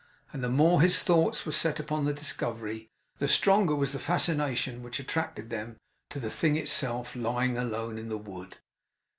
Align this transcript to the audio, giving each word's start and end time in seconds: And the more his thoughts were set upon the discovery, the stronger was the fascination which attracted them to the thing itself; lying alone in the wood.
And 0.33 0.43
the 0.43 0.49
more 0.49 0.81
his 0.81 1.03
thoughts 1.03 1.45
were 1.45 1.51
set 1.51 1.79
upon 1.79 2.05
the 2.05 2.11
discovery, 2.15 2.89
the 3.19 3.27
stronger 3.27 3.75
was 3.75 3.91
the 3.91 3.99
fascination 3.99 4.81
which 4.81 4.99
attracted 4.99 5.51
them 5.51 5.77
to 6.09 6.19
the 6.19 6.31
thing 6.31 6.55
itself; 6.55 7.15
lying 7.15 7.55
alone 7.55 7.99
in 7.99 8.09
the 8.09 8.17
wood. 8.17 8.57